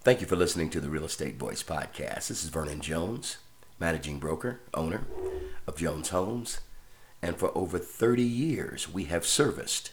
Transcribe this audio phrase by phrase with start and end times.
[0.00, 2.28] Thank you for listening to the Real Estate Voice podcast.
[2.28, 3.38] This is Vernon Jones,
[3.80, 5.04] managing broker, owner
[5.66, 6.60] of Jones Homes,
[7.20, 9.90] and for over 30 years we have serviced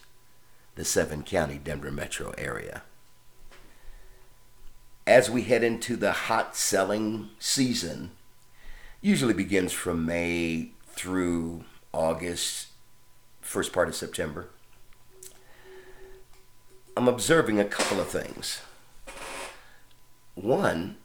[0.76, 2.84] the seven county Denver metro area.
[5.08, 8.12] As we head into the hot selling season,
[9.02, 12.68] usually begins from May through August,
[13.42, 14.50] first part of September.
[16.96, 18.62] I'm observing a couple of things.
[20.36, 20.98] One,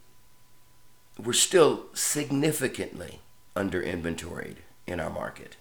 [1.19, 3.21] we're still significantly
[3.55, 5.57] under inventoried in our market.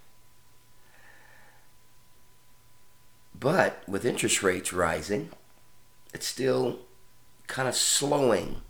[3.39, 5.29] But with interest rates rising,
[6.13, 6.79] it's still
[7.47, 8.61] kind of slowing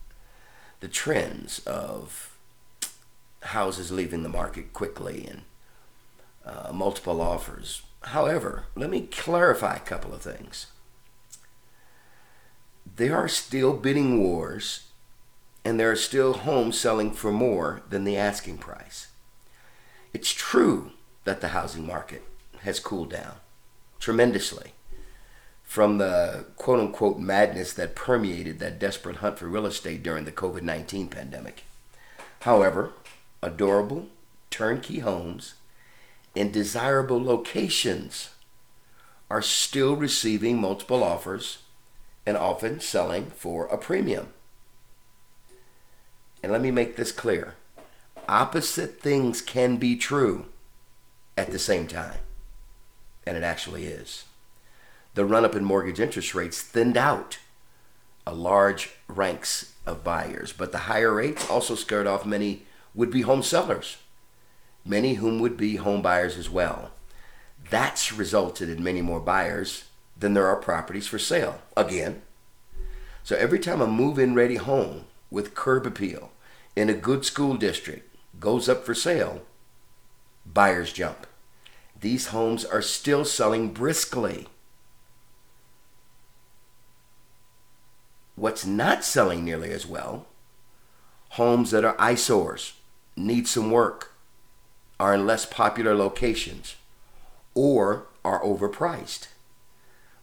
[0.80, 2.38] the trends of
[3.41, 5.41] houses leaving the market quickly and
[6.45, 7.84] uh, multiple offers.
[8.02, 10.68] However, let me clarify a couple of things.
[12.95, 14.88] There are still bidding wars
[15.63, 19.07] and there are still homes selling for more than the asking price.
[20.13, 20.91] It's true
[21.26, 22.24] that the housing market
[22.62, 23.35] has cooled down
[23.99, 24.74] tremendously
[25.63, 30.32] from the quote unquote madness that permeated that desperate hunt for real estate during the
[30.32, 31.63] COVID 19 pandemic.
[32.41, 32.93] However,
[33.43, 34.07] adorable,
[34.49, 35.55] turnkey homes
[36.34, 38.30] in desirable locations
[39.30, 41.60] are still receiving multiple offers
[42.26, 44.30] and often selling for a premium.
[46.41, 47.55] And let me make this clear
[48.27, 50.46] opposite things can be true
[51.35, 52.20] at the same time.
[53.26, 54.26] And it actually is.
[55.15, 57.40] The run up in mortgage interest rates thinned out
[58.27, 63.21] a large ranks of buyers, but the higher rates also scared off many would be
[63.21, 63.98] home sellers,
[64.85, 66.91] many whom would be home buyers as well.
[67.69, 69.85] That's resulted in many more buyers
[70.16, 71.62] than there are properties for sale.
[71.75, 72.22] Again,
[73.24, 76.31] so every time a move in ready home with curb appeal
[76.75, 79.41] in a good school district goes up for sale,
[80.46, 81.28] buyers jump.
[82.00, 84.48] These homes are still selling briskly.
[88.36, 90.28] What's not selling nearly as well?
[91.32, 92.74] Homes that are eyesores,
[93.18, 94.14] need some work,
[95.00, 96.76] are in less popular locations,
[97.53, 99.28] or are overpriced.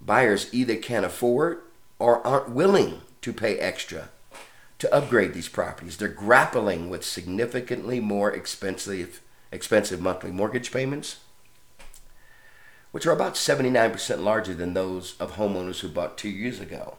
[0.01, 1.61] Buyers either can't afford
[1.99, 4.09] or aren't willing to pay extra
[4.79, 5.97] to upgrade these properties.
[5.97, 9.21] They're grappling with significantly more expensive
[9.53, 11.19] expensive monthly mortgage payments,
[12.91, 16.99] which are about 79% larger than those of homeowners who bought 2 years ago.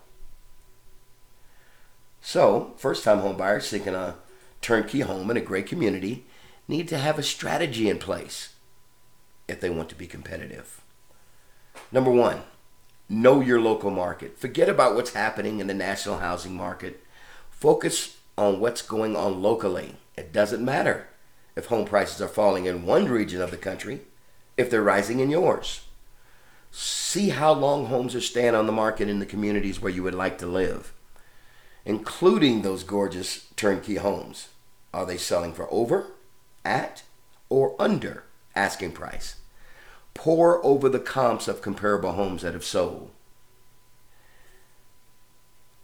[2.22, 4.16] So, first-time homebuyers seeking a
[4.62, 6.26] turnkey home in a great community
[6.68, 8.56] need to have a strategy in place
[9.48, 10.82] if they want to be competitive.
[11.92, 12.42] Number 1,
[13.08, 14.38] know your local market.
[14.40, 17.04] Forget about what's happening in the national housing market
[17.60, 19.96] Focus on what's going on locally.
[20.16, 21.08] It doesn't matter
[21.56, 24.02] if home prices are falling in one region of the country,
[24.58, 25.82] if they're rising in yours.
[26.70, 30.14] See how long homes are staying on the market in the communities where you would
[30.14, 30.94] like to live,
[31.84, 34.50] including those gorgeous turnkey homes.
[34.94, 36.12] Are they selling for over,
[36.64, 37.02] at,
[37.50, 38.26] or under
[38.56, 39.38] asking price?
[40.14, 43.10] Pore over the comps of comparable homes that have sold.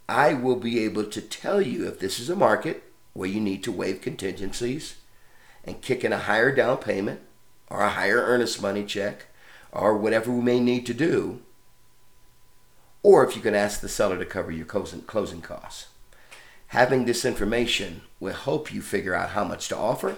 [0.08, 2.82] I will be able to tell you if this is a market
[3.14, 4.96] where you need to waive contingencies
[5.64, 7.20] and kick in a higher down payment
[7.68, 9.26] or a higher earnest money check
[9.72, 11.40] or whatever we may need to do,
[13.02, 15.88] or if you can ask the seller to cover your closing costs.
[16.68, 20.16] Having this information will help you figure out how much to offer,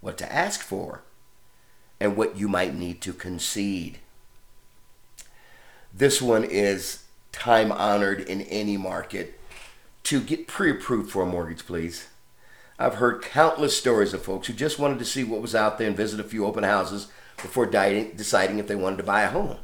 [0.00, 1.02] what to ask for,
[2.00, 3.98] and what you might need to concede.
[5.92, 9.38] This one is time honored in any market
[10.04, 12.08] to get pre approved for a mortgage, please.
[12.78, 15.88] I've heard countless stories of folks who just wanted to see what was out there
[15.88, 19.56] and visit a few open houses before deciding if they wanted to buy a home.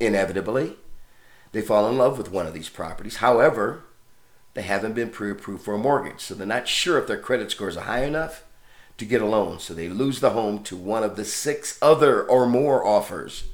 [0.00, 0.76] Inevitably,
[1.52, 3.16] they fall in love with one of these properties.
[3.16, 3.84] However,
[4.54, 7.50] they haven't been pre approved for a mortgage, so they're not sure if their credit
[7.50, 8.44] scores are high enough
[8.98, 9.58] to get a loan.
[9.58, 13.44] So they lose the home to one of the six other or more offers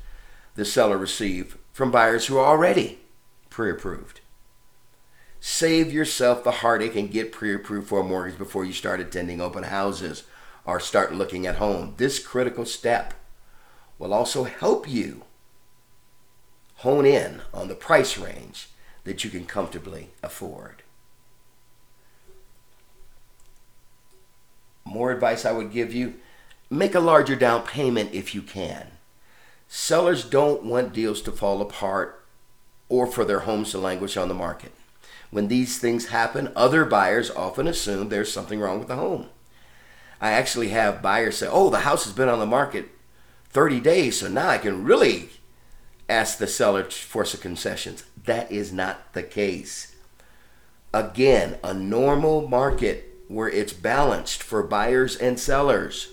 [0.54, 2.98] the seller received from buyers who are already
[3.58, 4.20] pre approved.
[5.40, 9.40] Save yourself the heartache and get pre approved for a mortgage before you start attending
[9.40, 10.22] open houses
[10.64, 11.94] or start looking at home.
[11.96, 13.14] This critical step
[13.98, 15.24] will also help you
[16.76, 18.68] hone in on the price range
[19.02, 20.84] that you can comfortably afford.
[24.84, 26.14] More advice I would give you
[26.70, 28.92] make a larger down payment if you can.
[29.66, 32.17] Sellers don't want deals to fall apart
[32.88, 34.72] or for their homes to languish on the market.
[35.30, 39.26] When these things happen, other buyers often assume there's something wrong with the home.
[40.20, 42.88] I actually have buyers say, "Oh, the house has been on the market
[43.50, 45.30] 30 days, so now I can really
[46.08, 49.94] ask the seller for some concessions." That is not the case.
[50.92, 56.08] Again, a normal market where it's balanced for buyers and sellers.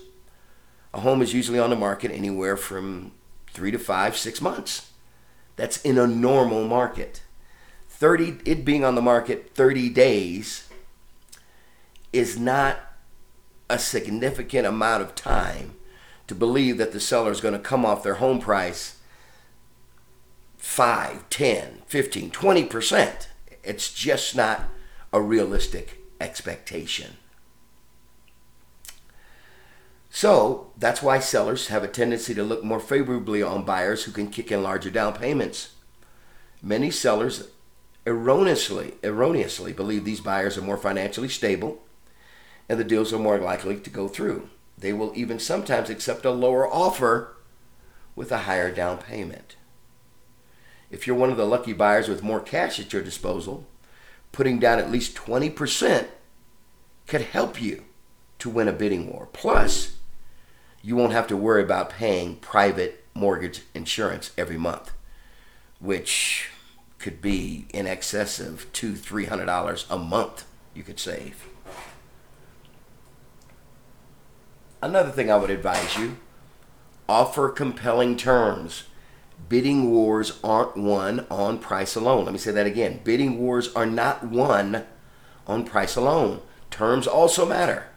[0.92, 3.12] A home is usually on the market anywhere from
[3.52, 4.90] three to five, six months.
[5.56, 7.22] That's in a normal market.
[7.88, 10.68] 30 it being on the market 30 days
[12.12, 12.78] is not
[13.70, 15.74] a significant amount of time
[16.26, 18.96] to believe that the seller is going to come off their home price
[20.58, 23.26] 5 10 15 20%
[23.64, 24.64] it's just not
[25.10, 27.16] a realistic expectation
[30.10, 34.28] so that's why sellers have a tendency to look more favorably on buyers who can
[34.28, 35.74] kick in larger down payments
[36.62, 37.48] many sellers
[38.06, 41.82] erroneously erroneously believe these buyers are more financially stable
[42.68, 44.48] and the deals are more likely to go through.
[44.78, 47.36] They will even sometimes accept a lower offer
[48.14, 49.56] with a higher down payment.
[50.90, 53.66] If you're one of the lucky buyers with more cash at your disposal,
[54.32, 56.06] putting down at least 20%
[57.06, 57.84] could help you
[58.38, 59.28] to win a bidding war.
[59.32, 59.95] Plus,
[60.86, 64.92] you won't have to worry about paying private mortgage insurance every month,
[65.80, 66.48] which
[67.00, 70.44] could be in excess of two, three hundred dollars a month
[70.74, 71.48] you could save.
[74.80, 76.18] Another thing I would advise you
[77.08, 78.84] offer compelling terms.
[79.48, 82.26] Bidding wars aren't won on price alone.
[82.26, 83.00] Let me say that again.
[83.02, 84.84] Bidding wars are not won
[85.48, 86.42] on price alone.
[86.70, 87.88] Terms also matter.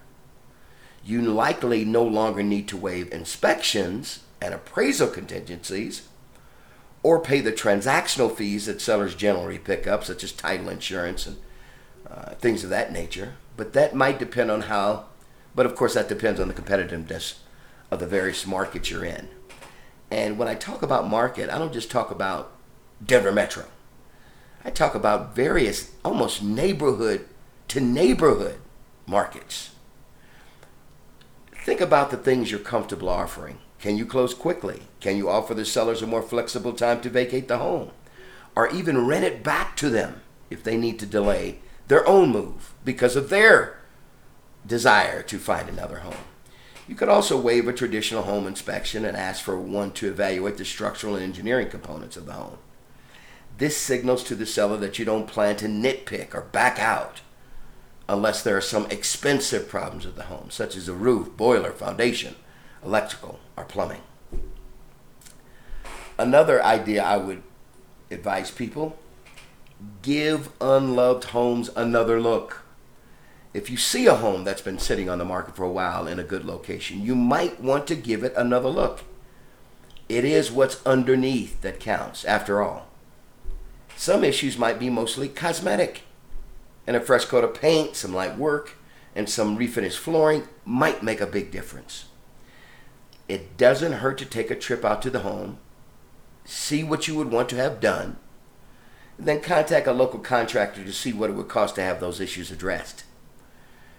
[1.04, 6.08] You likely no longer need to waive inspections and appraisal contingencies
[7.02, 11.38] or pay the transactional fees that sellers generally pick up, such as title insurance and
[12.10, 13.36] uh, things of that nature.
[13.56, 15.06] But that might depend on how,
[15.56, 17.36] but of course, that depends on the competitiveness
[17.92, 19.30] of the various markets you're in.
[20.12, 22.52] And when I talk about market, I don't just talk about
[23.04, 23.66] Denver Metro.
[24.66, 27.28] I talk about various, almost neighborhood
[27.70, 28.60] to neighborhood
[29.06, 29.72] markets.
[31.70, 33.60] Think about the things you're comfortable offering.
[33.78, 34.88] Can you close quickly?
[35.00, 37.92] Can you offer the sellers a more flexible time to vacate the home?
[38.56, 42.74] Or even rent it back to them if they need to delay their own move
[42.84, 43.78] because of their
[44.66, 46.26] desire to find another home.
[46.88, 50.66] You could also waive a traditional home inspection and ask for one to evaluate the
[50.66, 52.58] structural and engineering components of the home.
[53.60, 57.22] This signals to the seller that you don't plan to nitpick or back out
[58.10, 62.36] unless there are some expensive problems with the home, such as a roof, boiler, foundation,
[62.84, 64.02] electrical, or plumbing.
[66.18, 67.44] Another idea I would
[68.12, 68.98] advise people
[70.02, 72.64] give unloved homes another look.
[73.54, 76.20] If you see a home that's been sitting on the market for a while in
[76.20, 79.02] a good location, you might want to give it another look.
[80.10, 82.88] It is what's underneath that counts, after all.
[83.96, 86.02] Some issues might be mostly cosmetic,
[86.90, 88.76] and a fresh coat of paint, some light work,
[89.16, 92.06] and some refinished flooring might make a big difference.
[93.28, 95.60] It doesn't hurt to take a trip out to the home,
[96.46, 98.18] see what you would want to have done,
[99.20, 102.20] and then contact a local contractor to see what it would cost to have those
[102.20, 103.04] issues addressed.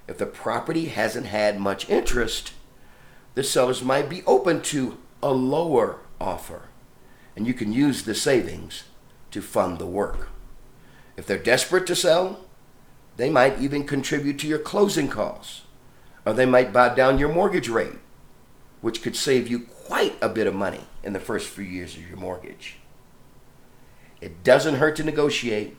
[0.09, 2.55] If the property hasn't had much interest,
[3.37, 6.63] the sellers might be open to a lower offer,
[7.37, 8.83] and you can use the savings
[9.31, 10.29] to fund the work.
[11.17, 12.47] If they're desperate to sell,
[13.21, 15.63] they might even contribute to your closing costs,
[16.25, 17.99] or they might buy down your mortgage rate
[18.81, 22.09] which could save you quite a bit of money in the first few years of
[22.09, 22.77] your mortgage.
[24.21, 25.77] It doesn't hurt to negotiate.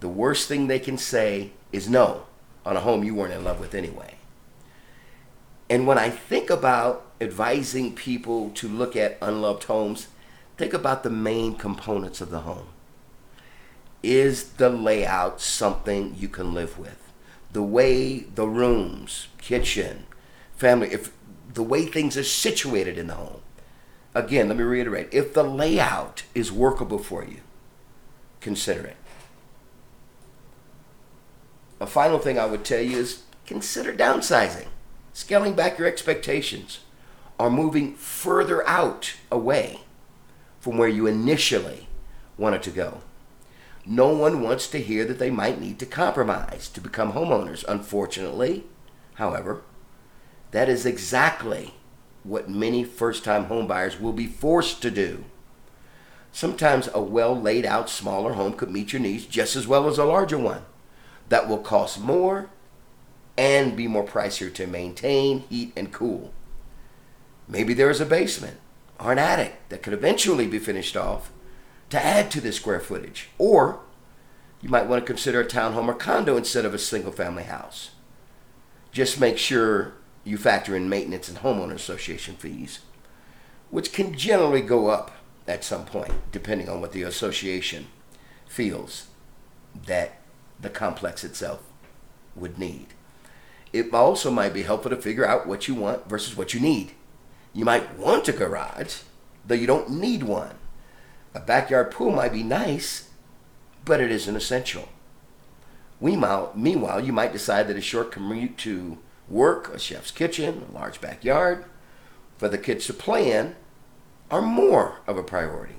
[0.00, 2.24] The worst thing they can say is no
[2.64, 4.14] on a home you weren't in love with anyway.
[5.70, 10.08] And when I think about advising people to look at unloved homes,
[10.56, 12.68] think about the main components of the home.
[14.02, 17.12] Is the layout something you can live with?
[17.52, 20.06] The way the rooms, kitchen,
[20.56, 21.12] family, if
[21.52, 23.40] the way things are situated in the home.
[24.14, 27.40] Again, let me reiterate if the layout is workable for you,
[28.40, 28.96] consider it.
[31.80, 34.66] A final thing I would tell you is consider downsizing,
[35.12, 36.80] scaling back your expectations,
[37.38, 39.80] or moving further out away
[40.60, 41.88] from where you initially
[42.36, 43.02] wanted to go.
[43.90, 47.64] No one wants to hear that they might need to compromise to become homeowners.
[47.66, 48.64] Unfortunately,
[49.14, 49.62] however,
[50.50, 51.72] that is exactly
[52.22, 55.24] what many first time homebuyers will be forced to do.
[56.32, 59.96] Sometimes a well laid out smaller home could meet your needs just as well as
[59.96, 60.66] a larger one
[61.30, 62.50] that will cost more
[63.38, 66.34] and be more pricier to maintain, heat, and cool.
[67.48, 68.58] Maybe there is a basement
[69.00, 71.32] or an attic that could eventually be finished off
[71.90, 73.28] to add to the square footage.
[73.38, 73.80] Or
[74.60, 77.90] you might want to consider a townhome or condo instead of a single family house.
[78.92, 82.80] Just make sure you factor in maintenance and homeowner association fees,
[83.70, 85.12] which can generally go up
[85.46, 87.86] at some point, depending on what the association
[88.46, 89.06] feels
[89.86, 90.20] that
[90.60, 91.62] the complex itself
[92.34, 92.88] would need.
[93.72, 96.92] It also might be helpful to figure out what you want versus what you need.
[97.52, 99.02] You might want a garage,
[99.46, 100.54] though you don't need one.
[101.34, 103.10] A backyard pool might be nice,
[103.84, 104.88] but it isn't essential.
[106.00, 111.00] Meanwhile, you might decide that a short commute to work, a chef's kitchen, a large
[111.00, 111.64] backyard
[112.36, 113.56] for the kids to play in
[114.30, 115.74] are more of a priority.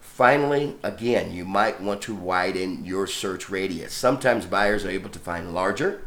[0.00, 3.94] Finally, again, you might want to widen your search radius.
[3.94, 6.02] Sometimes buyers are able to find larger,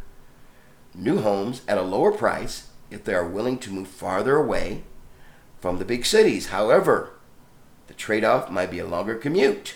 [0.94, 4.84] new homes at a lower price if they are willing to move farther away
[5.60, 6.48] from the big cities.
[6.48, 7.14] However,
[7.88, 9.76] the trade off might be a longer commute.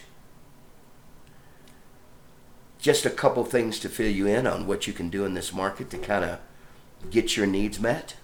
[2.79, 5.53] Just a couple things to fill you in on what you can do in this
[5.53, 6.39] market to kind of
[7.09, 8.15] get your needs met.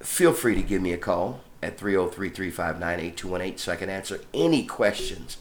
[0.00, 4.20] Feel free to give me a call at 303 359 8218 so I can answer
[4.34, 5.36] any questions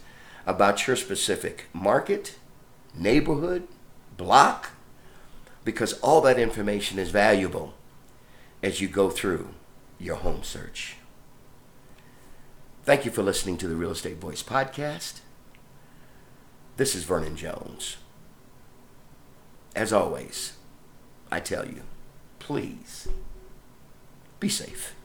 [0.45, 2.37] about your specific market,
[2.93, 3.67] neighborhood,
[4.17, 4.71] block,
[5.63, 7.73] because all that information is valuable
[8.61, 9.49] as you go through
[9.99, 10.95] your home search.
[12.83, 15.19] Thank you for listening to the Real Estate Voice podcast.
[16.77, 17.97] This is Vernon Jones.
[19.75, 20.53] As always,
[21.31, 21.83] I tell you,
[22.39, 23.07] please
[24.39, 24.95] be safe.